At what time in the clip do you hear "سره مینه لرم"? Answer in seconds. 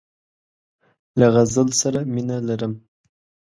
1.81-2.73